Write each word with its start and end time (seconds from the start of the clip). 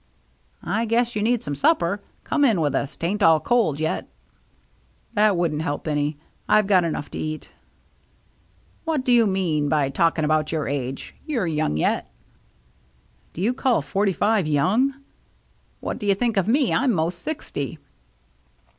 "I 0.79 0.85
guess 0.85 1.15
you 1.15 1.21
need 1.21 1.43
some 1.43 1.53
supper. 1.53 2.01
Come 2.23 2.43
in 2.43 2.59
with 2.59 2.73
us, 2.73 2.97
'tain't 2.97 3.21
all 3.21 3.39
cold 3.39 3.79
yet."" 3.79 4.09
That 5.13 5.37
wouldn't 5.37 5.61
help 5.61 5.87
any. 5.87 6.17
I've 6.49 6.67
had 6.67 6.83
enough 6.83 7.11
to 7.11 7.19
eat."" 7.19 7.51
What 8.83 9.05
do 9.05 9.13
you 9.13 9.27
mean 9.27 9.69
by 9.69 9.89
talking 9.91 10.25
about 10.25 10.51
your 10.51 10.67
age? 10.67 11.13
You're 11.27 11.45
young 11.45 11.77
yet."" 11.77 12.09
Do 13.35 13.41
you 13.41 13.53
call 13.53 13.83
forty 13.83 14.11
five 14.11 14.47
young?" 14.47 14.95
"What 15.81 15.99
do 15.99 16.07
you 16.07 16.15
think 16.15 16.35
of 16.35 16.47
me? 16.47 16.73
I'm 16.73 16.91
most 16.93 17.19
sixty." 17.19 17.77